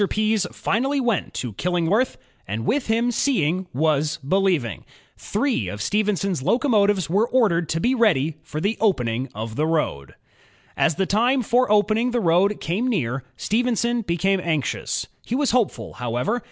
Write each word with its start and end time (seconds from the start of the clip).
Pease 0.09 0.47
finally 0.51 0.99
went 0.99 1.33
to 1.35 1.53
Killingworth 1.53 2.17
and 2.47 2.65
with 2.65 2.87
him 2.87 3.11
seeing 3.11 3.67
was 3.71 4.17
believing. 4.27 4.83
Three 5.15 5.67
of 5.67 5.79
Stephenson^s 5.79 6.41
locomotives 6.43 7.07
were 7.07 7.27
ordered 7.29 7.69
to 7.69 7.79
be 7.79 7.93
ready 7.93 8.37
for 8.41 8.59
the 8.59 8.77
opening 8.81 9.29
of 9.35 9.55
the 9.55 9.67
road.• 9.67 10.09
As 10.75 10.95
the 10.95 11.05
time 11.05 11.43
for 11.43 11.71
opening 11.71 12.09
the 12.09 12.19
road 12.19 12.59
came 12.59 12.87
near, 12.87 13.23
Stephenson 13.37 14.01
became 14.01 14.39
anxious. 14.43 15.05
He 15.23 15.35
was 15.35 15.51
hopeful, 15.51 15.93
however. 15.93 16.39